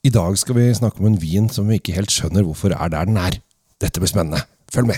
I 0.00 0.08
dag 0.08 0.32
skal 0.40 0.56
vi 0.56 0.62
snakke 0.72 1.02
om 1.02 1.10
en 1.10 1.18
vin 1.20 1.50
som 1.52 1.66
vi 1.68 1.76
ikke 1.76 1.92
helt 1.92 2.08
skjønner 2.08 2.40
hvorfor 2.46 2.72
er 2.72 2.88
der 2.88 3.04
den 3.04 3.18
er. 3.20 3.34
Dette 3.84 4.00
blir 4.00 4.08
spennende. 4.08 4.38
Følg 4.72 4.88
med! 4.88 4.96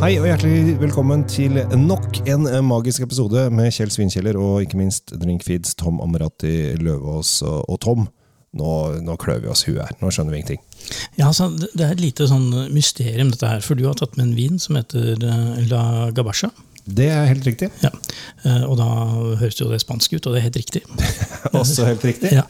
Hei 0.00 0.16
og 0.16 0.24
hjertelig 0.24 0.80
velkommen 0.80 1.26
til 1.28 1.60
nok 1.76 2.22
en 2.24 2.48
magisk 2.64 3.04
episode 3.04 3.44
med 3.52 3.68
Kjell 3.76 3.92
Svinkjeller 3.92 4.40
og 4.40 4.64
ikke 4.64 4.80
minst 4.80 5.12
Drinkfeeds 5.12 5.76
Tom 5.76 6.00
Amarati 6.00 6.72
Løvaas 6.80 7.42
og 7.44 7.76
Tom. 7.84 8.08
Nå, 8.56 8.72
nå 9.04 9.20
klør 9.20 9.44
vi 9.44 9.52
oss 9.52 9.66
huet 9.68 9.84
her. 9.84 9.92
Nå 10.00 10.08
skjønner 10.08 10.32
vi 10.32 10.40
ingenting. 10.40 10.64
Ja, 11.18 11.28
altså, 11.30 11.50
det 11.58 11.80
er 11.86 11.92
et 11.96 12.00
lite 12.04 12.26
sånn 12.30 12.48
mysterium, 12.74 13.30
dette 13.34 13.48
her. 13.48 13.60
For 13.64 13.74
du 13.78 13.86
har 13.88 13.94
tatt 13.98 14.16
med 14.18 14.28
en 14.30 14.36
vin 14.38 14.58
som 14.62 14.76
heter 14.80 15.16
eh, 15.22 15.66
La 15.70 16.10
Gabacha. 16.14 16.50
Det 16.82 17.06
er 17.14 17.28
helt 17.30 17.44
riktig. 17.46 17.68
Ja. 17.84 17.90
Eh, 18.44 18.64
Og 18.66 18.76
da 18.80 18.88
høres 19.38 19.60
jo 19.60 19.68
det 19.70 19.80
spansk 19.84 20.16
ut, 20.16 20.26
og 20.26 20.34
det 20.34 20.40
er 20.42 20.48
helt 20.48 20.58
riktig. 20.62 20.82
Også 21.54 21.86
helt 21.86 22.02
riktig. 22.08 22.32
Ja. 22.34 22.42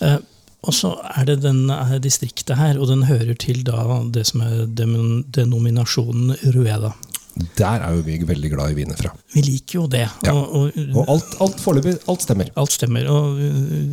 Eh, 0.00 0.18
Og 0.64 0.72
så 0.72 0.94
er 1.18 1.26
det 1.28 1.42
den 1.44 1.66
distriktet 2.00 2.56
her, 2.56 2.78
og 2.80 2.88
den 2.88 3.02
hører 3.04 3.34
til 3.36 3.58
da 3.68 3.82
det 4.14 4.22
som 4.30 4.40
er 4.40 4.62
denominasjonen 5.36 6.32
Rueda. 6.54 6.94
Der 7.58 7.82
er 7.82 7.96
jo 7.96 8.02
vi 8.06 8.14
veldig 8.22 8.50
glad 8.52 8.70
i 8.72 8.76
viner 8.78 8.96
fra. 8.96 9.10
Vi 9.34 9.42
liker 9.42 9.80
jo 9.80 9.84
det. 9.90 10.04
Ja. 10.22 10.32
Og, 10.32 10.54
og, 10.54 10.76
Og 11.02 11.08
alt, 11.16 11.32
alt 11.42 11.58
foreløpig, 11.60 11.96
alt 12.08 12.22
stemmer. 12.22 12.50
alt 12.62 12.72
stemmer. 12.72 13.08
Og 13.10 13.40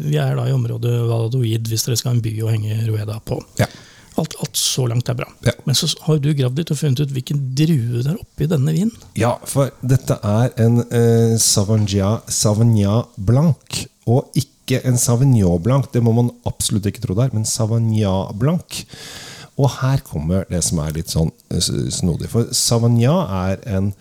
vi 0.06 0.16
er 0.22 0.36
da 0.38 0.46
i 0.48 0.54
området 0.54 0.94
Valladolid, 1.10 1.66
hvis 1.72 1.88
dere 1.88 1.98
skal 1.98 2.14
ha 2.14 2.16
en 2.20 2.24
by 2.24 2.36
å 2.46 2.52
henge 2.54 2.78
Rueda 2.86 3.18
på. 3.26 3.40
Ja. 3.60 3.66
Alt, 4.52 4.58
så 4.58 4.86
langt 4.88 5.10
er 5.10 5.16
bra. 5.16 5.28
Ja. 5.46 5.54
Men 5.66 5.76
så 5.76 5.88
har 6.06 6.20
du 6.20 6.34
gravd 6.34 6.60
litt 6.60 6.72
og 6.72 6.78
funnet 6.80 7.00
ut 7.00 7.12
hvilken 7.16 7.40
drue 7.56 8.02
det 8.04 8.12
er 8.12 8.20
oppi 8.20 8.48
denne 8.50 8.74
vinen. 8.76 8.92
Ja, 9.16 9.38
for 9.48 9.72
dette 9.82 10.18
er 10.24 10.52
en 10.60 10.84
eh, 10.92 11.38
Sauvignon, 11.40 12.22
Sauvignon 12.28 13.08
Blanc, 13.16 13.86
og 14.08 14.32
ikke 14.36 14.82
en 14.84 14.98
Sauvignon 15.00 15.62
Blanc. 15.64 15.88
Det 15.94 16.04
må 16.04 16.12
man 16.18 16.32
absolutt 16.46 16.86
ikke 16.90 17.04
tro 17.06 17.16
det 17.16 17.30
er, 17.30 17.36
men 17.36 17.48
Sauvignon 17.48 18.36
Blanc. 18.38 18.84
Og 19.58 19.70
her 19.82 20.02
kommer 20.04 20.46
det 20.50 20.64
som 20.66 20.80
er 20.84 20.96
litt 20.96 21.12
sånn 21.12 21.32
eh, 21.52 21.62
snodig. 21.62 22.30
For 22.32 22.52
Sauvignon 22.52 23.32
er 23.32 23.64
en 23.72 23.94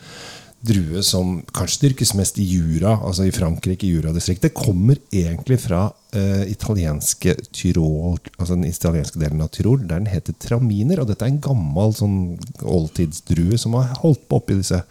drue 0.61 1.03
som 1.07 1.39
kanskje 1.57 1.87
dyrkes 1.87 2.13
mest 2.19 2.39
i 2.41 2.45
Jura, 2.45 2.93
altså 3.07 3.25
i 3.27 3.33
Frankrike, 3.33 3.87
i 3.87 3.95
Jura-distriktet, 3.95 4.55
Kommer 4.57 4.99
egentlig 5.13 5.61
fra 5.63 5.87
uh, 5.89 6.45
italienske 6.51 7.35
Tyrol, 7.57 8.19
altså 8.37 8.57
den 8.57 8.69
italienske 8.69 9.21
delen 9.23 9.41
av 9.45 9.53
Tyrol, 9.55 9.81
der 9.87 10.03
den 10.03 10.11
heter 10.13 10.37
traminer. 10.41 11.01
Og 11.01 11.11
dette 11.11 11.25
er 11.25 11.33
en 11.33 11.43
gammel 11.45 11.95
sånn 11.97 12.19
oldtidsdrue 12.61 13.61
som 13.61 13.79
har 13.79 13.95
holdt 14.03 14.27
på 14.29 14.41
oppi 14.43 14.59
disse 14.61 14.83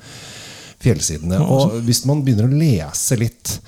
fjellsidene. 0.82 1.42
Og 1.44 1.80
hvis 1.86 2.06
man 2.10 2.24
begynner 2.26 2.50
å 2.50 2.60
lese 2.62 3.20
litt 3.20 3.60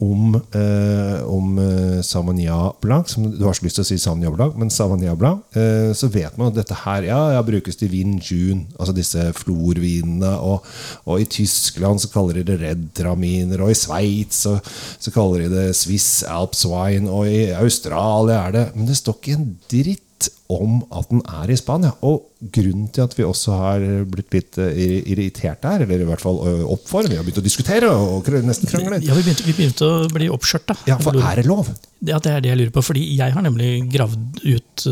om, 0.00 0.34
eh, 0.34 1.22
om 1.28 1.58
eh, 1.58 2.72
Blanc 2.80 3.08
som 3.08 3.30
Du 3.30 3.44
har 3.44 3.54
så 3.54 3.64
lyst 3.64 3.76
til 3.76 3.84
å 3.84 3.88
si 3.88 3.98
Sauvignon 4.00 4.34
Blanc, 4.34 4.56
men 4.56 4.72
Sauvignon 4.72 5.18
Blanc, 5.18 5.42
eh, 5.52 5.92
så 5.96 6.08
vet 6.08 6.38
man 6.38 6.48
at 6.48 6.56
dette 6.56 6.78
her 6.86 7.04
ja, 7.04 7.20
ja, 7.36 7.42
brukes 7.44 7.76
til 7.76 7.92
vin 7.92 8.16
June, 8.18 8.64
altså 8.78 8.94
disse 8.96 9.26
florvinene. 9.36 10.32
Og, 10.40 10.64
og 11.04 11.20
i 11.20 11.28
Tyskland 11.28 12.00
så 12.00 12.10
kaller 12.12 12.40
de 12.40 12.46
det 12.48 12.60
Red 12.62 12.86
Traminer, 12.96 13.60
og 13.64 13.74
i 13.74 13.78
Sveits 13.78 14.44
så, 14.46 14.56
så 14.98 15.12
kaller 15.14 15.44
de 15.44 15.52
det 15.52 15.66
Swiss 15.76 16.22
Alps 16.24 16.64
Wine, 16.68 17.10
og 17.10 17.28
i 17.28 17.50
Australia 17.52 18.46
er 18.46 18.56
det 18.56 18.66
Men 18.74 18.88
det 18.88 18.96
står 18.98 19.18
ikke 19.20 19.36
en 19.36 19.50
dritt 19.68 20.06
om 20.50 20.80
at 20.90 21.08
den 21.12 21.20
er 21.30 21.50
i 21.52 21.56
Spania. 21.58 21.92
Og 22.06 22.26
grunnen 22.52 22.88
til 22.92 23.04
at 23.04 23.14
vi 23.18 23.24
også 23.26 23.54
har 23.60 23.84
blitt 24.10 24.32
litt 24.34 24.58
eh, 24.58 25.00
irritert 25.12 25.60
der, 25.62 25.84
eller 25.86 26.02
i 26.04 26.08
hvert 26.08 26.22
fall 26.24 26.40
opp 26.64 26.86
for, 26.88 27.06
vi 27.06 27.18
har 27.18 27.24
begynt 27.26 27.40
å 27.42 27.44
diskutere 27.44 27.90
og 27.92 28.26
nesten 28.46 28.70
krangle 28.70 28.98
Ja, 29.04 29.14
vi 29.14 29.24
begynte, 29.26 29.46
vi 29.46 29.54
begynte 29.58 29.86
å 29.86 30.08
bli 30.12 30.30
oppskjørta. 30.32 30.76
Ja, 30.90 30.98
for 31.02 31.16
er 31.20 31.40
det 31.42 31.46
lov? 31.48 31.70
Ja, 32.00 32.18
det 32.22 32.32
er 32.32 32.40
det 32.44 32.50
jeg 32.52 32.60
lurer 32.62 32.72
på. 32.74 32.82
fordi 32.86 33.02
jeg 33.18 33.34
har 33.36 33.44
nemlig 33.44 33.70
gravd 33.92 34.40
ut 34.48 34.86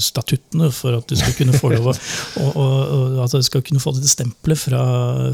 statuttene 0.00 0.70
for 0.74 0.96
at 1.00 1.08
du 1.10 1.16
skal 1.18 1.34
kunne 1.38 1.56
få 1.58 1.72
lov 1.74 1.90
å 1.90 1.94
og, 1.94 2.50
og, 2.54 2.78
og 2.94 3.18
at 3.26 3.34
du 3.36 3.44
skal 3.46 3.64
kunne 3.66 3.82
få 3.82 3.92
dette 3.96 4.10
stempelet 4.10 4.60
fra, 4.60 4.84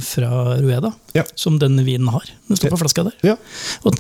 fra 0.05 0.31
Rueda, 0.61 0.93
Ja. 1.17 1.25
som 1.39 1.59
denne 1.61 1.85
vinen 1.87 2.09
har. 2.13 2.27
Den 2.49 2.59
står 2.59 2.75
på 2.75 2.81
flaska 2.83 3.05
der. 3.11 3.17
Ja. 3.33 3.37
Og 3.85 3.97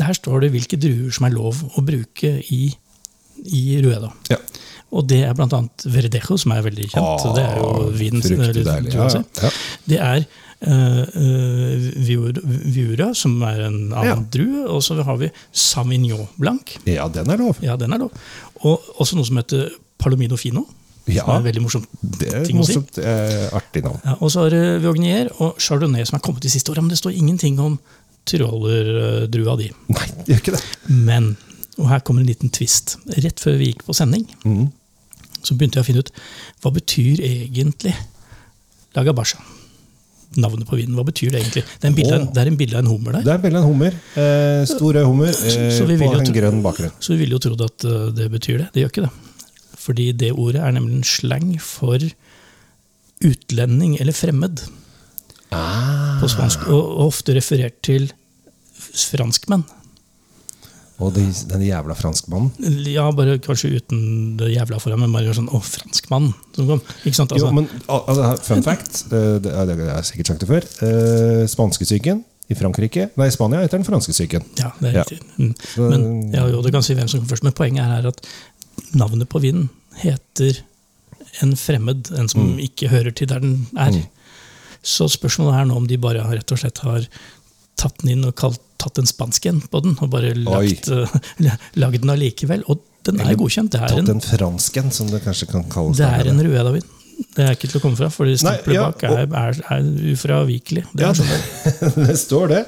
der 0.00 0.16
står 0.16 0.44
det 0.46 0.52
hvilke 0.54 0.78
druer 0.80 1.12
som 1.14 1.26
er 1.28 1.34
lov 1.36 1.60
å 1.76 1.84
bruke 1.84 2.38
i, 2.52 2.62
i 3.46 3.80
Rueda. 3.84 4.12
ja. 4.32 4.40
Og 4.92 5.06
det 5.08 5.22
er 5.24 5.32
bl.a. 5.32 5.58
Verdejo, 5.88 6.36
som 6.36 6.52
er 6.52 6.64
veldig 6.66 6.86
kjent. 6.92 7.00
Ah, 7.00 7.30
det 7.32 7.44
er 7.48 7.60
jo 7.62 7.68
vinen. 7.96 8.20
Ja, 8.92 9.06
ja. 9.08 9.52
Det 9.88 10.00
er 10.04 10.26
uh, 10.68 10.98
eh, 11.16 11.86
Viura, 12.74 13.08
som 13.16 13.38
er 13.48 13.64
en 13.70 13.78
annen 13.88 14.26
drue. 14.34 14.66
Og 14.68 14.84
så 14.84 14.98
har 15.00 15.16
vi 15.22 15.30
Savignon 15.48 16.28
Blanc. 16.36 16.76
ja, 16.84 17.08
den 17.08 17.32
er 17.32 17.40
lov. 17.40 17.62
Ja, 17.64 17.78
den 17.80 17.96
er 17.96 18.04
lov. 18.04 18.12
Og 18.68 18.84
også 19.00 19.16
noe 19.16 19.28
som 19.28 19.40
heter 19.40 19.70
Palomino 20.02 20.36
Fino. 20.36 20.66
Ja, 21.10 21.24
Som 21.24 21.40
er 21.40 21.46
veldig 21.48 21.62
morsomt 21.64 21.88
det 22.20 22.28
er 22.30 22.44
ting 22.46 22.60
å 22.62 22.66
si. 22.66 22.76
Eh, 23.02 23.48
artig 23.56 23.82
navn. 23.82 23.98
Ja, 24.06 24.12
og 24.20 24.30
så 24.30 24.44
har 24.44 24.54
du 24.54 24.84
Viognier 24.84 25.32
og 25.42 25.56
Chardonnay, 25.58 26.04
som 26.06 26.20
er 26.20 26.22
kommet 26.22 26.44
de 26.44 26.52
siste 26.52 26.70
åra. 26.70 26.84
Men 26.84 26.92
det 26.92 27.00
står 27.00 27.16
ingenting 27.16 27.58
om 27.62 27.80
tyroler-drua 28.30 29.56
di. 29.58 29.72
Nei, 29.90 30.04
det 30.20 30.36
gjør 30.36 30.44
ikke 30.44 30.54
det. 30.54 30.62
Men, 31.08 31.32
og 31.78 31.88
her 31.88 32.02
kommer 32.04 32.22
en 32.22 32.28
liten 32.28 32.52
twist. 32.52 32.98
Rett 33.24 33.40
før 33.40 33.56
vi 33.60 33.70
gikk 33.70 33.86
på 33.86 33.96
sending, 33.96 34.26
mm. 34.44 34.66
så 35.40 35.56
begynte 35.56 35.80
jeg 35.80 35.86
å 35.86 35.88
finne 35.88 36.04
ut 36.04 36.12
hva 36.62 36.72
betyr 36.74 37.22
egentlig 37.24 37.94
Lagabasha. 38.96 39.40
Navnet 40.36 40.68
på 40.68 40.76
vinen. 40.78 40.96
Hva 40.96 41.04
betyr 41.04 41.32
det 41.32 41.42
egentlig? 41.42 41.62
Det 41.64 41.86
er 41.86 41.90
en 41.90 41.96
bilde, 41.96 42.18
oh. 42.18 42.38
er 42.40 42.48
en 42.48 42.56
bilde 42.60 42.76
av 42.76 42.84
en 42.84 42.90
hummer 42.92 43.16
der. 43.18 43.24
Det 43.24 43.32
er 43.32 43.38
en 43.38 43.42
bilde 43.44 43.60
av 43.60 43.64
en 43.64 43.72
hummer. 43.72 43.96
Eh, 44.20 44.60
stor 44.68 44.96
rød 44.96 45.08
hummer 45.08 45.32
eh, 45.32 45.66
så 45.76 45.88
vi 45.88 45.96
på 46.00 46.08
en 46.08 46.24
tro- 46.24 46.36
grønn 46.36 46.62
bakgrunn. 46.64 46.94
Så 47.04 47.12
vi 47.12 47.18
ville 47.22 47.36
jo 47.36 47.42
trodd 47.44 47.64
at 47.66 47.84
uh, 47.88 48.06
det 48.16 48.28
betyr 48.32 48.62
det. 48.62 48.68
Det 48.72 48.84
gjør 48.84 48.92
ikke 48.94 49.04
det. 49.06 49.12
Fordi 49.82 50.06
det 50.16 50.30
ordet 50.32 50.62
er 50.64 50.72
nemlig 50.76 51.00
en 51.00 51.08
slang 51.08 51.50
for 51.60 52.04
utlending 53.22 53.98
eller 54.00 54.16
fremmed 54.16 54.64
Ah, 55.52 56.16
på 56.22 56.28
spansk. 56.32 56.64
Og, 56.72 56.80
og 56.80 57.10
ofte 57.10 57.34
referert 57.36 57.76
til 57.84 58.08
franskmenn. 58.80 59.66
Og 61.02 61.12
de, 61.16 61.24
den 61.50 61.64
jævla 61.66 61.94
franskmannen. 61.98 62.52
Ja, 62.86 63.08
bare 63.16 63.38
kanskje 63.42 63.72
uten 63.80 64.36
det 64.38 64.52
jævla 64.54 64.78
foran, 64.82 65.00
men 65.02 65.12
bare 65.14 65.34
sånn 65.34 65.48
'Å, 65.50 65.60
franskmannen!' 65.66 66.34
Som 66.54 66.66
kom. 66.68 66.80
Ikke 67.04 67.14
sant? 67.18 67.30
Jo, 67.34 67.46
Altså, 67.48 67.54
men 67.54 67.68
altså, 67.88 68.44
Fun 68.46 68.62
fact, 68.62 69.04
eh, 69.12 69.38
det 69.42 69.52
det 69.52 69.76
har 69.88 69.96
jeg 70.02 70.04
sikkert 70.12 70.26
sagt 70.32 70.40
det 70.44 70.48
før. 70.48 70.62
Eh, 70.86 71.46
Spanskesyken 71.50 72.24
i 72.50 72.54
Frankrike, 72.54 73.10
nei, 73.16 73.26
i 73.26 73.30
Spania 73.34 73.60
heter 73.62 73.78
den 73.80 73.84
franskesyken. 73.88 74.42
ja, 74.58 74.70
det 74.80 74.88
er 74.90 74.98
Ja. 74.98 75.02
riktig. 75.04 75.20
Mm. 75.38 75.54
Men 75.90 76.32
ja, 76.32 76.46
jo, 76.48 76.62
det 76.62 76.72
kan 76.72 76.82
si 76.82 76.94
hvem 76.94 77.08
som 77.08 77.20
kom 77.20 77.28
først. 77.28 77.42
Men 77.44 77.52
poenget 77.52 77.84
er 77.86 78.06
at 78.08 78.20
navnet 78.94 79.28
på 79.28 79.40
vinden 79.40 79.68
heter 80.02 80.58
en 81.42 81.54
fremmed, 81.56 82.10
en 82.18 82.28
som 82.28 82.42
Mm. 82.56 82.58
ikke 82.60 82.88
hører 82.90 83.14
til 83.14 83.26
der 83.26 83.40
den 83.40 83.66
er. 83.76 84.06
Så 84.82 85.06
spørsmålet 85.08 85.60
er 85.60 85.64
nå 85.66 85.76
om 85.76 85.86
de 85.86 85.96
bare 85.96 86.20
har, 86.20 86.34
rett 86.36 86.52
og 86.52 86.58
slett 86.58 86.78
har 86.82 87.06
tatt 87.82 88.00
den 88.02 88.14
inn 88.16 88.24
og 88.28 88.34
kalt, 88.38 88.62
tatt 88.82 88.98
en 89.02 89.08
spansk 89.10 89.50
en 89.50 89.60
på 89.70 89.82
den, 89.84 89.98
og 90.00 90.10
bare 90.14 90.32
lagt, 90.38 90.88
eh, 90.90 91.52
lagd 91.82 92.02
den 92.02 92.14
allikevel. 92.14 92.64
Og 92.70 92.82
den 93.06 93.18
er 93.18 93.26
Eller 93.28 93.38
godkjent. 93.40 93.74
Det 93.74 93.82
er 93.82 93.90
Tatt 93.90 94.02
en, 94.02 94.10
den 94.14 94.24
fransken, 94.24 94.90
som 94.94 95.10
det 95.10 95.24
kanskje 95.24 95.50
kan 95.50 95.66
kalles. 95.70 95.98
det 95.98 96.06
er 96.06 96.30
en 96.30 96.42
Rueda-vin. 96.46 96.90
Det 97.36 97.44
er 97.44 97.54
ikke 97.54 97.68
til 97.70 97.78
å 97.78 97.82
komme 97.84 97.98
fra, 97.98 98.08
for 98.12 98.28
stempelet 98.38 98.74
ja, 98.74 98.84
bak 98.88 99.02
er, 99.06 99.26
er, 99.26 99.58
er 99.76 99.88
ufravikelig. 100.12 100.82
Det 100.92 101.04
Ja, 101.04 101.12
sånn 101.14 101.28
det. 101.30 101.90
det 102.08 102.16
står 102.18 102.48
det. 102.50 102.60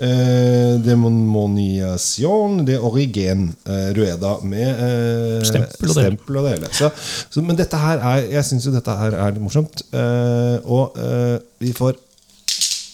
Eh, 0.00 0.74
Demonmoniation 0.84 2.60
de 2.68 2.78
Origen 2.78 3.48
eh, 3.66 3.88
Rueda 3.96 4.36
med 4.46 4.68
eh, 4.68 5.40
Stempel 5.48 5.90
og 5.90 5.96
stempel 5.96 6.38
og 6.40 6.46
det 6.46 6.54
hele. 6.54 6.70
Så, 6.76 6.92
så, 7.32 7.42
men 7.44 7.58
dette 7.58 7.80
her 7.80 8.04
er 8.12 8.28
Jeg 8.30 8.46
syns 8.48 8.68
jo 8.68 8.74
dette 8.76 8.94
her 9.02 9.16
er 9.16 9.34
litt 9.34 9.44
morsomt. 9.44 9.82
Eh, 9.90 10.56
og 10.70 10.96
eh, 11.00 11.36
vi 11.60 11.74
får 11.76 11.98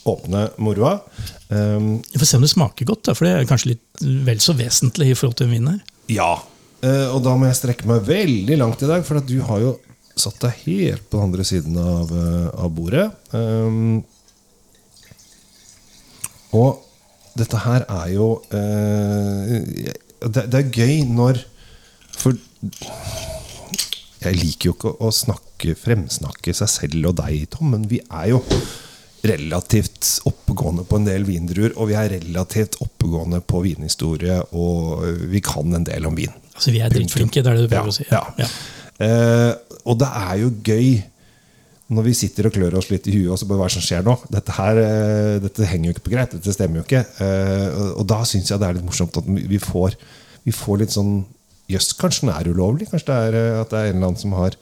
åpne 0.08 0.48
moroa. 0.62 0.98
Um, 1.48 1.96
Vi 2.12 2.20
får 2.20 2.30
se 2.30 2.38
om 2.38 2.44
det 2.46 2.52
smaker 2.52 2.88
godt, 2.88 3.04
da, 3.08 3.14
for 3.16 3.26
det 3.26 3.32
er 3.34 3.48
kanskje 3.48 3.74
litt 3.74 4.04
vel 4.26 4.42
så 4.42 4.54
vesentlig 4.58 5.12
i 5.12 5.16
forhold 5.18 5.38
til 5.38 5.48
en 5.48 5.56
vin 5.58 5.72
her. 5.74 5.80
ja. 6.12 6.34
Eh, 6.84 7.06
og 7.08 7.22
da 7.24 7.32
må 7.38 7.48
jeg 7.48 7.56
strekke 7.56 7.88
meg 7.88 8.04
veldig 8.06 8.58
langt 8.60 8.82
i 8.84 8.88
dag, 8.90 9.04
for 9.06 9.20
at 9.20 9.28
du 9.28 9.38
har 9.48 9.62
jo 9.62 9.76
satt 10.16 10.38
deg 10.44 10.58
helt 10.66 11.06
på 11.08 11.18
den 11.18 11.30
andre 11.30 11.46
siden 11.48 11.78
av, 11.80 12.12
eh, 12.12 12.48
av 12.52 12.72
bordet. 12.76 13.06
Um, 13.32 14.04
og 16.56 16.82
dette 17.36 17.60
her 17.64 17.84
er 17.88 18.12
jo 18.14 18.28
uh, 18.48 19.56
det, 20.24 20.46
det 20.52 20.60
er 20.60 20.70
gøy 20.72 21.02
når 21.10 21.42
For 22.16 22.32
jeg 24.22 24.38
liker 24.38 24.70
jo 24.70 24.72
ikke 24.72 24.94
å 25.04 25.10
snakke, 25.12 25.74
fremsnakke 25.76 26.54
seg 26.56 26.70
selv 26.72 27.10
og 27.10 27.18
deg, 27.18 27.44
Tom, 27.52 27.74
men 27.74 27.84
vi 27.90 28.00
er 28.06 28.30
jo 28.32 28.40
relativt 29.30 30.08
oppegående 30.28 30.84
på 30.88 31.00
en 31.00 31.06
del 31.08 31.26
vindruer, 31.28 31.74
og 31.76 31.90
vi 31.90 31.96
er 31.98 32.12
relativt 32.16 32.78
oppegående 32.84 33.40
på 33.44 33.62
vinhistorie, 33.64 34.38
og 34.56 35.04
vi 35.32 35.42
kan 35.44 35.74
en 35.76 35.86
del 35.86 36.06
om 36.08 36.16
vin. 36.18 36.32
Altså, 36.54 36.72
Vi 36.72 36.80
er 36.80 36.92
drittflinke, 36.92 37.42
det 37.42 37.52
er 37.52 37.58
det 37.60 37.66
du 37.66 37.74
prøver 37.74 37.92
å 37.92 37.96
si. 37.96 38.06
Ja. 38.10 38.22
Ja. 38.40 38.48
Uh, 38.96 39.52
og 39.84 39.98
det 40.00 40.08
er 40.08 40.38
jo 40.40 40.50
gøy 40.64 40.86
når 41.92 42.06
vi 42.08 42.14
sitter 42.18 42.48
og 42.48 42.54
klør 42.56 42.78
oss 42.80 42.88
litt 42.90 43.04
i 43.06 43.12
huet 43.14 43.28
og 43.34 43.38
så 43.38 43.46
bare 43.46 43.60
hva 43.60 43.68
som 43.70 43.84
skjer 43.84 44.06
nå? 44.06 44.14
Dette 44.32 44.54
her, 44.56 44.80
uh, 44.80 45.34
dette 45.44 45.68
henger 45.68 45.90
jo 45.90 45.94
ikke 45.94 46.06
på 46.08 46.14
greit. 46.16 46.32
Dette 46.32 46.54
stemmer 46.56 46.80
jo 46.80 46.86
ikke. 46.86 47.04
Uh, 47.20 47.92
og- 48.00 48.06
da 48.08 48.22
syns 48.24 48.50
jeg 48.50 48.58
det 48.62 48.68
er 48.70 48.78
litt 48.78 48.88
morsomt 48.88 49.18
at 49.20 49.28
vi 49.28 49.60
får, 49.62 49.94
vi 50.48 50.54
får 50.56 50.80
litt 50.82 50.96
sånn 50.96 51.16
Jøss, 51.66 51.96
kanskje 51.98 52.28
den 52.28 52.30
er 52.30 52.46
ulovlig? 52.54 52.86
Kanskje 52.92 53.08
det 53.10 53.14
er 53.42 53.60
at 53.60 53.72
det 53.72 53.78
er 53.80 53.88
en 53.88 53.96
eller 53.96 54.06
annen 54.12 54.20
som 54.20 54.34
har 54.38 54.54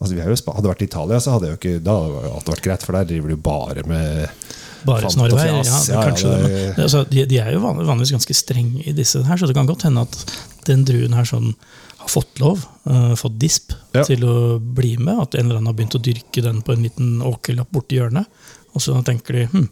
Altså 0.00 0.14
vi 0.16 0.20
jo, 0.22 0.32
i 0.32 0.54
Hadde 0.54 0.64
det 0.64 0.72
vært 0.72 0.82
i 0.82 0.88
Italia, 0.88 1.20
så 1.20 1.34
hadde 1.36 1.52
ikke, 1.58 1.74
da 1.84 1.94
hadde 2.00 2.44
det 2.46 2.54
vært 2.54 2.64
greit, 2.64 2.84
for 2.86 2.96
der 2.96 3.08
driver 3.10 3.28
du 3.34 3.36
bare 3.44 3.84
med 3.84 4.46
Bare 4.88 5.10
snarveier. 5.12 5.58
og 5.58 5.66
snorveier. 5.68 5.90
Ja, 5.92 6.04
det 6.08 6.30
er 6.30 6.74
det, 6.76 6.84
altså, 6.86 7.02
de, 7.10 7.24
de 7.28 7.40
er 7.42 7.52
jo 7.52 7.60
vanligvis 7.66 8.14
ganske 8.16 8.36
strenge 8.38 8.80
i 8.88 8.94
disse 8.96 9.20
her, 9.26 9.36
så 9.36 9.48
det 9.50 9.56
kan 9.58 9.68
godt 9.68 9.84
hende 9.84 10.06
at 10.06 10.16
den 10.64 10.86
druen 10.88 11.12
her 11.18 11.28
sånn 11.28 11.50
har 12.00 12.08
fått 12.08 12.40
lov, 12.40 12.64
uh, 12.88 13.12
fått 13.20 13.36
disp, 13.42 13.74
Ja. 13.92 14.06
til 14.08 14.24
å 14.24 14.56
bli 14.56 14.94
med. 14.96 15.20
At 15.20 15.34
en 15.36 15.50
eller 15.50 15.60
annen 15.60 15.68
har 15.68 15.76
begynt 15.76 15.98
å 15.98 16.00
dyrke 16.00 16.40
den 16.42 16.62
på 16.64 16.72
en 16.72 16.86
liten 16.86 17.18
åkerlapp 17.20 17.68
borti 17.76 17.98
hjørnet. 17.98 18.24
Og 18.72 18.80
så 18.80 18.94
tenker 19.04 19.36
de 19.36 19.44
hm, 19.52 19.68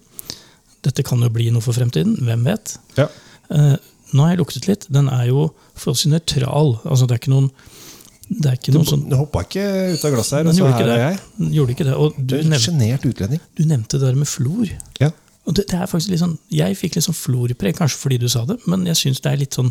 dette 0.85 1.05
kan 1.07 1.23
jo 1.25 1.31
bli 1.33 1.49
noe 1.55 1.65
for 1.65 1.73
fremtiden. 1.73 2.19
Hvem 2.27 2.45
vet? 2.45 2.77
Ja. 2.99 3.09
Eh, 3.49 3.77
nå 4.13 4.25
har 4.25 4.35
jeg 4.35 4.41
luktet 4.43 4.69
litt. 4.69 4.87
Den 4.93 5.09
er 5.09 5.29
jo 5.31 5.49
forholdsvis 5.79 6.13
nøytral. 6.13 6.75
Altså, 6.85 7.07
det 7.07 7.17
er 7.17 7.23
ikke 7.23 7.33
noen 7.35 7.51
det 8.29 8.51
er 8.51 8.57
ikke 8.59 8.73
Du, 8.75 8.79
noe 8.79 8.89
sånn 8.89 9.07
du 9.09 9.15
hoppa 9.17 9.41
ikke 9.47 9.63
ut 9.95 10.03
av 10.05 10.13
glasset 10.13 10.37
her, 10.39 10.45
Den 10.45 10.53
og 10.53 10.59
så 10.59 10.73
her 10.75 10.91
er 10.93 11.01
jeg. 11.05 11.21
Gjorde 11.57 11.75
ikke 11.75 11.87
det. 11.89 11.95
Og 11.97 12.19
Du 12.19 12.35
du 12.37 12.51
nevnte, 12.51 13.09
utlending. 13.09 13.41
du 13.57 13.63
nevnte 13.65 13.97
det 13.99 14.05
der 14.05 14.19
med 14.21 14.29
flor. 14.29 14.69
Ja. 15.01 15.09
Og 15.49 15.55
det, 15.57 15.65
det 15.71 15.79
er 15.81 15.87
faktisk 15.89 16.13
litt 16.13 16.21
sånn, 16.21 16.35
Jeg 16.53 16.77
fikk 16.77 16.99
litt 16.99 17.07
sånn 17.07 17.17
florpreg, 17.17 17.73
kanskje 17.79 17.97
fordi 18.03 18.19
du 18.21 18.27
sa 18.29 18.43
det, 18.45 18.59
men 18.69 18.85
jeg 18.85 18.99
syns 19.01 19.23
det 19.25 19.31
er 19.33 19.41
litt 19.41 19.57
sånn 19.57 19.71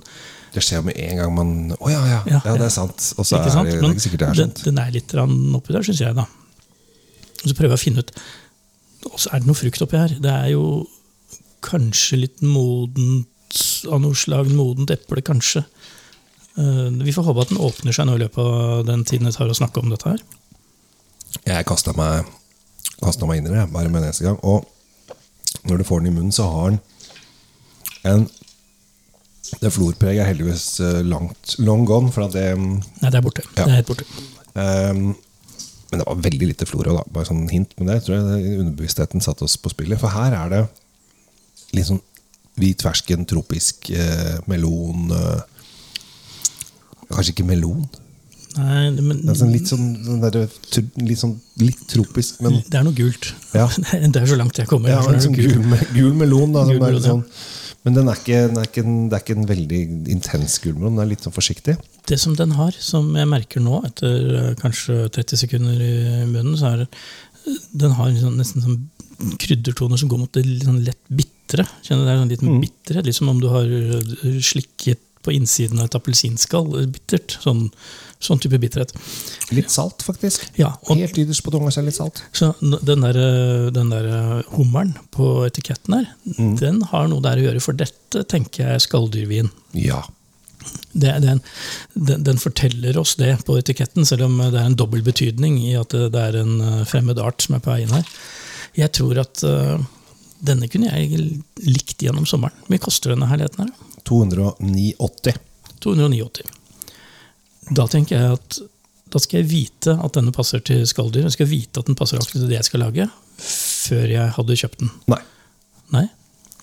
Det 0.56 0.64
skjer 0.66 0.82
med 0.88 0.98
en 0.98 1.22
gang 1.22 1.36
man 1.36 1.52
Å 1.78 1.92
ja, 1.92 2.00
ja, 2.10 2.22
ja, 2.26 2.42
Ja, 2.48 2.56
det 2.58 2.66
er 2.66 2.74
sant. 2.74 3.12
Og 3.18 3.28
så 3.30 3.38
er 3.38 3.52
sant? 3.54 3.70
det, 3.70 3.78
er 3.78 3.92
ikke 3.92 4.06
sikkert 4.08 4.24
det 4.24 4.30
er 4.32 4.40
den, 4.42 4.50
sant. 4.56 4.64
den 4.66 4.82
er 4.82 4.92
litt 4.96 5.14
oppi 5.14 5.76
der, 5.78 5.86
syns 5.86 6.02
jeg, 6.02 6.18
da. 6.18 6.26
Og 7.44 7.46
så 7.52 7.54
prøver 7.54 7.76
jeg 7.76 7.78
å 7.78 7.84
finne 7.86 8.02
ut 8.02 8.14
Og 9.12 9.20
så 9.22 9.30
er 9.36 9.44
det 9.44 9.52
noe 9.52 9.60
frukt 9.62 9.86
oppi 9.86 10.02
her. 10.02 10.18
Det 10.18 10.34
er 10.34 10.50
jo 10.56 10.66
kanskje 11.68 12.24
litt 12.26 12.42
modent 12.42 13.62
av 13.88 14.02
noe 14.02 14.18
slag. 14.18 14.50
Modent 14.52 14.92
eple, 14.98 15.22
kanskje. 15.26 15.62
Eh, 16.58 16.90
Vi 17.06 17.14
får 17.14 17.28
håpe 17.28 17.42
at 17.46 17.52
den 17.54 17.62
åpner 17.64 17.94
seg 17.96 18.08
nå 18.10 18.16
i 18.18 18.24
løpet 18.24 18.42
av 18.42 18.86
den 18.88 19.04
tiden 19.06 19.30
det 19.30 19.36
tar 19.38 19.50
å 19.52 19.58
snakke 19.58 19.82
om 19.84 19.92
dette 19.94 20.10
her. 20.10 20.24
Jeg 21.46 21.68
kasta 21.70 21.94
meg, 21.98 22.26
kastet 23.02 23.28
meg 23.30 23.42
inn 23.42 23.50
i 23.50 23.54
det 23.54 23.68
bare 23.74 23.92
med 23.92 24.02
en 24.02 24.08
eneste 24.10 24.26
gang. 24.26 24.40
Og 24.44 24.66
når 25.70 25.82
du 25.82 25.88
får 25.88 26.02
den 26.02 26.12
i 26.12 26.16
munnen, 26.16 26.34
så 26.36 26.48
har 26.52 26.74
den 26.74 26.82
en 28.08 28.28
Det 29.62 29.70
florpreget 29.72 30.20
er 30.26 30.28
heldigvis 30.28 30.80
eh, 30.84 31.04
langt 31.08 31.54
long 31.64 31.86
gone. 31.88 32.12
For 32.12 32.26
at 32.26 32.34
det 32.36 32.50
Nei, 32.58 33.08
det 33.08 33.16
er 33.16 33.24
borte. 33.24 33.46
Ja. 33.56 33.64
Det 33.64 33.72
er 33.72 33.78
helt 33.80 33.88
borte. 33.88 34.06
Um, 34.58 35.16
Men 35.90 36.02
det 36.02 36.08
var 36.10 36.20
veldig 36.26 36.48
lite 36.50 36.66
flor 36.68 36.90
òg. 36.92 36.98
Bare 37.16 37.30
sånn 37.30 37.46
hint. 37.48 37.72
Men 37.78 37.88
det 37.88 38.02
tror 38.04 38.18
jeg 38.18 38.58
underbevisstheten 38.60 39.24
satte 39.24 39.46
oss 39.48 39.56
på 39.56 39.72
spillet. 39.72 40.02
For 40.02 40.12
her 40.12 40.36
er 40.36 40.50
det 40.52 40.60
litt 41.78 41.88
sånn 41.88 42.02
hvit 42.60 42.82
fersken, 42.84 43.24
tropisk 43.30 43.88
eh, 43.94 44.36
melon 44.52 45.14
eh, 45.16 45.40
Kanskje 47.14 47.34
ikke 47.36 47.46
melon? 47.48 47.86
Nei, 48.58 48.90
men 49.06 49.20
Det 49.22 49.30
er 49.30 49.38
sånn 49.38 49.52
litt 49.54 49.70
sånn, 49.70 49.86
sånn 50.06 50.22
der, 50.24 50.48
litt, 51.06 51.20
sånn, 51.22 51.36
litt 51.62 51.84
tropisk, 51.92 52.40
men 52.42 52.56
det 52.66 52.80
er 52.80 52.86
noe 52.88 52.96
gult. 52.98 53.28
Ja. 53.54 53.68
Det 54.14 54.18
er 54.24 54.26
så 54.32 54.38
langt 54.40 54.58
jeg 54.58 54.66
kommer. 54.72 54.90
Ja, 54.96 55.04
så 55.06 55.14
er 55.14 55.22
sånn 55.28 55.38
gul, 55.38 55.78
gul 55.94 56.14
melon. 56.18 56.56
Da, 56.56 56.64
Gul 56.66 56.82
melon, 56.82 57.04
sånn, 57.06 57.22
men 57.86 57.94
den 58.00 58.10
er 58.10 58.18
ikke, 58.18 58.40
den 58.50 58.58
er 58.64 58.66
ikke, 58.72 58.84
en, 58.88 58.98
det 59.12 59.20
er 59.20 59.24
ikke 59.24 59.38
en 59.38 59.48
veldig 59.52 59.82
intens 60.16 60.58
gul 60.64 60.74
melon. 60.80 60.98
Den 60.98 61.06
er 61.06 61.12
litt 61.14 61.28
sånn 61.28 61.36
forsiktig. 61.36 61.78
Det 62.10 62.18
som 62.20 62.34
den 62.40 62.56
har, 62.58 62.74
som 62.82 63.14
jeg 63.20 63.30
merker 63.30 63.62
nå, 63.64 63.84
etter 63.92 64.28
eh, 64.42 64.52
kanskje 64.64 65.06
30 65.20 65.44
sekunder 65.46 65.78
i 65.86 65.94
munnen, 66.26 66.58
så 66.60 66.74
er 66.74 66.84
det 66.86 66.90
den 67.78 67.94
har 67.96 68.10
en 68.10 68.18
sånn, 68.26 68.40
nesten 68.42 68.66
sånn 68.66 69.38
kryddertoner 69.40 70.02
som 70.02 70.10
går 70.12 70.20
mot 70.26 70.34
det 70.36 70.44
litt 70.46 70.66
sånn 70.68 70.82
lett 70.86 71.00
bitre. 71.10 71.64
Kjenner 71.86 72.04
du, 72.04 72.08
Det 72.10 72.14
er 72.16 72.24
en 72.26 72.32
liten 72.34 72.50
Mm. 72.58 72.62
bitterhet, 72.66 73.06
litt 73.08 73.16
som 73.22 73.30
om 73.32 73.40
du 73.40 73.48
har 73.54 73.70
eh, 73.70 74.42
slikket 74.42 75.00
på 75.28 75.36
innsiden 75.36 75.82
av 75.84 75.90
et 75.92 75.98
appelsinskall. 76.00 76.72
eh, 76.82 76.88
Bittert. 76.96 77.38
Sånn, 77.44 77.68
sånn 78.24 78.40
type 78.42 78.58
bitterhet. 78.58 78.96
Litt 79.54 79.70
salt, 79.70 80.02
faktisk. 80.02 80.48
Ja, 80.58 80.72
og 80.90 80.98
Helt 80.98 81.20
ytterst 81.22 81.44
på 81.46 81.52
tunga 81.54 81.70
er 81.70 81.86
litt 81.86 82.00
salt. 82.00 82.24
så 82.34 82.54
den 82.62 83.04
der, 83.06 83.20
eh, 83.22 83.70
den 83.76 83.92
der 83.94 84.08
eh, 84.10 84.44
hummeren 84.56 84.96
på 85.14 85.46
etiketten 85.46 85.94
her, 86.00 86.08
Mm. 86.38 86.56
den 86.60 86.82
har 86.90 87.08
noe 87.12 87.22
der 87.22 87.38
å 87.38 87.46
gjøre, 87.46 87.62
for 87.62 87.74
dette 87.78 88.24
tenker 88.26 88.64
jeg 88.66 88.74
er 88.80 88.80
skalldyrvin. 88.88 89.52
Ja. 89.78 90.02
Det, 90.98 91.14
den, 91.22 91.42
den, 91.96 92.24
den 92.26 92.38
forteller 92.42 92.98
oss 93.00 93.14
det 93.16 93.38
på 93.46 93.56
etiketten, 93.62 94.04
selv 94.06 94.26
om 94.26 94.38
det 94.40 94.58
er 94.58 94.66
en 94.66 94.76
dobbel 94.76 95.02
betydning 95.06 95.60
i 95.62 95.76
at 95.80 95.94
det, 95.94 96.16
er 96.16 96.36
en 96.42 96.84
fremmed 96.90 97.20
art 97.22 97.46
som 97.46 97.56
er 97.56 97.62
på 97.64 97.70
vei 97.72 97.84
inn 97.86 97.94
her. 97.94 98.04
Jeg 98.76 98.92
tror 98.98 99.18
at 99.22 99.44
uh, 99.48 99.78
denne 100.44 100.68
kunne 100.70 100.90
jeg 100.92 101.38
likt 101.64 102.04
gjennom 102.04 102.26
sommeren. 102.30 102.58
Hvor 102.66 102.74
mye 102.74 102.84
koster 102.84 103.14
denne 103.14 103.30
herligheten 103.30 103.64
her? 103.64 103.72
209,80. 104.08 105.38
289. 105.84 106.48
Da 107.78 107.86
tenker 107.92 108.16
jeg 108.18 108.38
at 108.38 108.60
da 109.08 109.22
skal 109.24 109.42
jeg 109.42 109.50
vite 109.52 109.96
at 110.04 110.18
denne 110.18 110.34
passer 110.36 110.62
til 110.68 110.84
skalldyr. 110.88 111.28
Jeg 111.28 111.38
skal 111.38 111.50
vite 111.50 111.82
at 111.82 111.88
den 111.88 111.98
passer 111.98 112.20
akkurat 112.20 112.44
til 112.44 112.50
det 112.50 112.58
jeg 112.58 112.68
skal 112.68 112.84
lage, 112.84 113.08
før 113.40 114.12
jeg 114.12 114.36
hadde 114.36 114.58
kjøpt 114.62 114.82
den. 114.84 114.94
Nei. 115.14 115.20
Nei? 115.96 116.06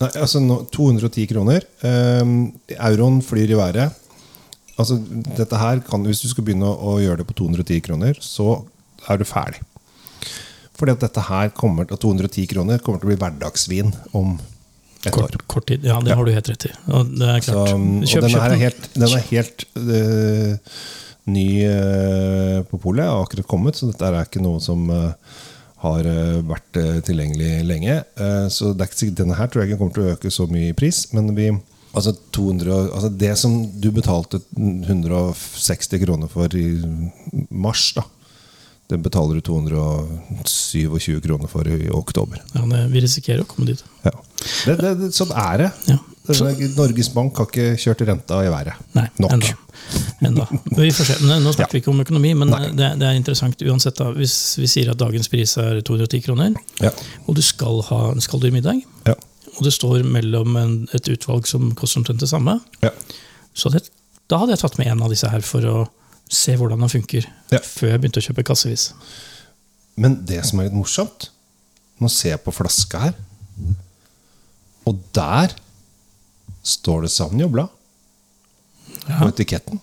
Nei, 0.02 0.11
altså 0.11 0.43
nå, 0.43 0.58
210 0.75 1.29
kroner. 1.31 1.64
Ehm, 1.87 2.38
euroen 2.75 3.20
flyr 3.25 3.55
i 3.55 3.58
været. 3.58 4.00
Altså, 4.75 4.99
dette 5.38 5.56
her 5.56 5.81
kan, 5.87 6.02
Hvis 6.05 6.20
du 6.25 6.29
skal 6.29 6.44
begynne 6.44 6.67
å, 6.67 6.94
å 6.94 7.00
gjøre 7.00 7.23
det 7.23 7.29
på 7.29 7.37
210 7.38 7.81
kroner, 7.87 8.19
så 8.20 8.64
er 9.08 9.20
du 9.20 9.25
ferdig. 9.29 9.62
Fordi 10.75 10.96
at 10.96 11.05
dette 11.05 11.23
her 11.29 11.52
kommer 11.55 11.87
til 11.87 12.00
210 12.02 12.49
kroner 12.50 12.82
kommer 12.82 12.99
til 12.99 13.08
å 13.08 13.12
bli 13.12 13.20
hverdagsvin 13.20 13.94
om. 14.19 14.35
Kort, 15.12 15.47
kort 15.51 15.67
tid. 15.69 15.85
Ja, 15.85 16.01
det 16.01 16.17
har 16.17 16.25
du 16.25 16.33
helt 16.33 16.49
rett 16.49 16.67
i. 16.69 16.73
Og 16.89 17.11
det 17.12 17.31
er 17.31 17.45
Så, 17.45 17.56
og 17.61 18.05
Kjøp, 18.09 18.27
denne 18.27 18.31
kjøp 18.31 18.31
her 18.31 18.45
er 18.45 18.55
den. 18.55 18.62
helt, 18.62 18.87
den 18.95 19.17
er 19.19 19.27
helt 19.31 19.67
uh, 19.77 20.85
ny 21.35 21.49
uh, 21.69 22.61
på 22.71 22.81
polet, 22.81 23.05
har 23.09 23.25
akkurat 23.25 23.51
kommet, 23.51 23.79
så 23.79 23.91
dette 23.91 24.09
er 24.09 24.21
ikke 24.23 24.45
noe 24.45 24.62
som 24.65 24.89
uh, 24.91 25.12
har 25.85 26.06
vært 26.49 26.79
tilgjengelig 27.05 27.59
lenge. 27.69 27.99
Så 28.49 28.71
det 28.73 28.81
er 28.81 28.89
ikke 28.89 28.97
sikkert, 28.97 29.19
denne 29.19 29.37
her 29.37 29.51
tror 29.53 29.61
jeg 29.61 29.69
ikke 29.69 29.81
kommer 29.83 29.93
til 29.93 30.06
å 30.06 30.12
øke 30.15 30.31
så 30.33 30.47
mye 30.49 30.71
i 30.71 30.77
pris, 30.77 31.03
men 31.12 31.29
vi 31.37 31.51
Altså 31.95 32.11
200, 32.35 32.89
altså 32.91 33.09
det 33.15 33.35
som 33.39 33.53
du 33.79 33.93
betalte 33.95 34.41
160 34.59 36.01
kroner 36.03 36.31
for 36.33 36.51
i 36.59 36.65
mars, 37.55 37.93
da, 37.95 38.03
det 38.89 38.99
betaler 39.03 39.35
du 39.39 39.41
227 39.41 41.21
kroner 41.25 41.49
for 41.49 41.69
i 41.69 41.89
oktober. 41.91 42.41
Ja, 42.55 42.65
det, 42.69 42.83
vi 42.93 43.01
risikerer 43.05 43.44
å 43.44 43.49
komme 43.49 43.67
dit. 43.70 43.81
Ja. 44.05 44.13
Det, 44.67 44.75
det, 44.81 44.91
det, 45.01 45.08
sånn 45.17 45.32
er 45.32 45.63
det. 45.65 45.70
Ja. 45.89 45.99
Norges 46.77 47.11
Bank 47.13 47.37
har 47.41 47.49
ikke 47.51 47.75
kjørt 47.81 48.05
renta 48.08 48.39
i 48.44 48.51
været. 48.53 48.79
Nei, 48.97 49.06
Nok. 49.20 49.32
enda. 49.37 49.51
enda. 50.25 50.47
Vi. 50.77 50.89
Nå 50.89 51.53
snakker 51.53 51.67
Ja. 51.67 51.69
vi 51.73 51.81
ikke 51.82 51.93
om 51.93 52.01
økonomi, 52.05 52.31
men 52.41 52.53
det, 52.77 52.91
det 53.01 53.08
er 53.08 53.19
interessant 53.19 53.61
uansett. 53.65 53.97
da. 54.01 54.11
Hvis 54.17 54.37
vi 54.61 54.69
sier 54.70 54.93
at 54.94 55.01
dagens 55.01 55.29
pris 55.32 55.56
er 55.61 55.81
210 55.85 56.23
kroner, 56.25 56.55
Ja. 56.81 56.93
og 57.27 57.35
du 57.37 57.43
skal 57.44 57.82
ha 57.91 58.01
en 58.13 58.20
skalldyrmiddag, 58.25 58.81
Ja. 59.08 59.15
og 59.58 59.65
det 59.65 59.73
står 59.77 60.03
mellom 60.05 60.56
en, 60.56 60.89
et 60.97 61.08
utvalg 61.13 61.47
som 61.47 61.73
koster 61.75 62.01
omtrent 62.01 62.20
det 62.25 62.29
samme, 62.32 62.61
Ja. 62.82 62.91
så 63.55 63.70
det, 63.73 63.85
da 64.29 64.39
hadde 64.41 64.53
jeg 64.56 64.61
tatt 64.65 64.79
med 64.79 64.89
en 64.89 65.03
av 65.03 65.11
disse 65.13 65.29
her 65.29 65.41
for 65.44 65.61
å 65.61 65.89
se 66.31 66.55
hvordan 66.57 66.81
den 66.81 66.89
funker, 66.93 67.27
Ja. 67.53 67.59
før 67.63 67.91
jeg 67.95 68.01
begynte 68.01 68.21
å 68.23 68.27
kjøpe 68.27 68.45
kassevis. 68.45 68.93
Men 69.97 70.25
det 70.27 70.45
som 70.47 70.59
er 70.61 70.65
litt 70.71 70.75
morsomt 70.79 71.31
Nå 72.03 72.09
ser 72.11 72.31
jeg 72.35 72.41
på 72.43 72.51
flaska 72.53 72.99
her, 72.99 73.13
og 74.85 74.99
der 75.15 75.53
står 76.67 77.03
det 77.05 77.11
Sauvignon 77.15 77.53
på 77.55 77.69
Ja. 79.09 79.29
etiketten. 79.29 79.79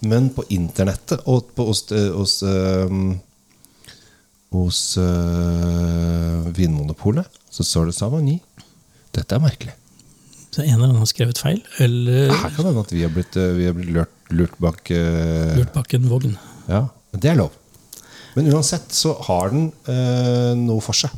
Men 0.00 0.30
på 0.30 0.44
internettet 0.54 1.20
og 1.26 1.50
på, 1.56 1.66
hos, 1.66 1.82
hos, 1.90 2.36
øhm, 2.46 3.18
hos 4.52 4.96
øh, 4.96 6.56
Vinmonopolet 6.56 7.26
så 7.50 7.64
står 7.66 7.86
det 7.90 7.94
Savagny. 7.98 8.38
Dette 9.14 9.34
er 9.36 9.42
merkelig. 9.42 9.74
Så 10.54 10.62
en 10.62 10.74
eller 10.76 10.86
annen 10.88 11.02
har 11.02 11.10
skrevet 11.10 11.38
feil, 11.42 11.60
eller 11.82 12.30
Her 12.30 12.50
kan 12.54 12.62
det 12.62 12.70
hende 12.70 12.84
at 12.86 12.92
vi 12.94 13.02
har 13.02 13.10
blitt, 13.14 13.36
øh, 13.36 13.56
vi 13.58 13.66
har 13.66 13.74
blitt 13.74 13.90
lurt, 13.94 14.13
lurt 14.32 14.56
bak 14.62 14.90
øh, 14.94 15.56
lurt 15.58 15.74
bak 15.74 15.94
en 15.96 16.08
vogn. 16.08 16.38
Ja, 16.70 16.86
det 17.12 17.32
er 17.32 17.38
lov. 17.42 17.52
Men 18.34 18.50
uansett 18.54 18.94
så 18.94 19.14
har 19.28 19.52
den 19.52 19.68
øh, 19.90 20.54
noe 20.58 20.82
for 20.82 20.96
seg. 20.96 21.12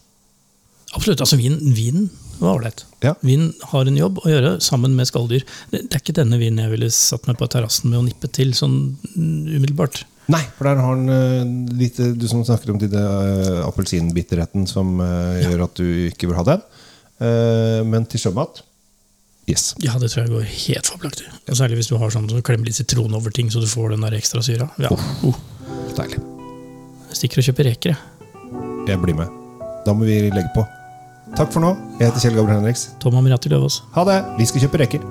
Absolutt. 0.96 1.20
altså 1.20 1.38
Vinen, 1.38 1.60
vinen 1.76 2.10
var 2.40 2.56
ålreit. 2.56 2.84
Ja. 3.04 3.14
Vin 3.24 3.48
har 3.72 3.88
en 3.88 3.96
jobb 3.98 4.20
å 4.22 4.30
gjøre 4.30 4.56
sammen 4.64 4.96
med 4.96 5.08
skalldyr. 5.08 5.44
Det, 5.72 5.86
det 5.86 5.96
er 5.96 6.02
ikke 6.02 6.16
denne 6.18 6.38
vinen 6.40 6.62
jeg 6.64 6.72
ville 6.72 6.90
satt 6.94 7.26
meg 7.28 7.38
på 7.40 7.48
terrassen 7.52 7.90
med 7.92 8.00
å 8.00 8.04
nippe 8.06 8.30
til 8.32 8.52
sånn 8.56 8.76
mm, 9.14 9.56
umiddelbart. 9.56 10.04
Nei, 10.32 10.42
for 10.56 10.66
der 10.66 10.80
har 10.82 10.96
den 10.98 11.12
øh, 11.14 11.74
litt 11.78 12.00
Du 12.18 12.24
som 12.26 12.42
snakker 12.42 12.72
om 12.72 12.80
de 12.82 12.88
øh, 12.90 13.60
appelsinbitterheten 13.62 14.66
som 14.66 14.96
uh, 14.98 15.36
gjør 15.38 15.68
at 15.68 15.78
du 15.78 15.86
ikke 16.08 16.30
vil 16.30 16.38
ha 16.38 16.46
den. 16.48 16.64
Uh, 17.22 17.80
men 17.86 18.08
til 18.10 18.26
sjømat 18.26 18.64
yes. 19.50 19.74
Ja, 19.82 19.96
det 20.00 20.10
tror 20.12 20.24
jeg 20.24 20.32
går 20.32 20.46
helt 20.50 20.90
fabelaktig. 20.92 21.28
Og 21.48 21.58
Særlig 21.58 21.80
hvis 21.80 21.90
du 21.90 21.96
har 22.00 22.14
sånn, 22.14 22.28
så 22.30 22.42
klemmer 22.44 22.68
litt 22.68 22.78
sitron 22.78 23.14
over 23.16 23.34
ting, 23.34 23.50
så 23.52 23.62
du 23.62 23.68
får 23.70 23.94
den 23.94 24.06
der 24.06 24.18
ekstra 24.18 24.42
syra. 24.44 24.68
Ja. 24.82 24.92
Oh. 25.26 25.36
Deilig. 25.96 26.22
Jeg 27.10 27.20
stikker 27.22 27.42
og 27.42 27.48
kjøper 27.50 27.70
reker, 27.70 27.94
jeg. 27.94 28.00
Jeg 28.86 29.02
blir 29.02 29.16
med. 29.18 29.30
Da 29.86 29.94
må 29.96 30.06
vi 30.06 30.18
legge 30.30 30.50
på. 30.54 30.66
Takk 31.36 31.50
for 31.54 31.62
nå. 31.64 31.74
Jeg 31.98 32.10
heter 32.10 32.22
Kjell 32.22 32.38
Gabriel 32.38 32.60
Henriks. 32.60 32.88
Tom 33.02 33.16
Amirati 33.18 33.50
Løvaas. 33.50 33.80
Ha 33.96 34.06
det! 34.06 34.20
Vi 34.38 34.46
skal 34.50 34.66
kjøpe 34.66 34.82
reker. 34.84 35.06